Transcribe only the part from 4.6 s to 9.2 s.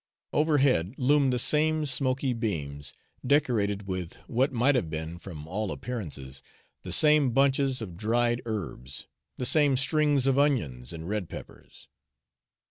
have been, from all appearances, the same bunches of dried herbs,